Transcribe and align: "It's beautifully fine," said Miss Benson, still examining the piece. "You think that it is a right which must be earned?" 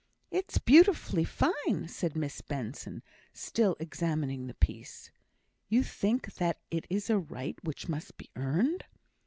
"It's 0.31 0.57
beautifully 0.57 1.23
fine," 1.25 1.87
said 1.87 2.15
Miss 2.15 2.41
Benson, 2.41 3.03
still 3.33 3.75
examining 3.79 4.47
the 4.47 4.55
piece. 4.55 5.11
"You 5.69 5.83
think 5.83 6.33
that 6.37 6.57
it 6.71 6.87
is 6.89 7.11
a 7.11 7.19
right 7.19 7.63
which 7.63 7.87
must 7.87 8.17
be 8.17 8.31
earned?" 8.35 8.85